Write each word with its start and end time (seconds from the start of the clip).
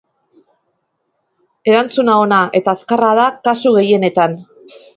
Erantzuna 1.71 2.17
ona 2.23 2.41
eta 2.63 2.75
azkarra 2.77 3.13
da 3.23 3.29
kasu 3.51 3.77
gehienetan. 3.79 4.39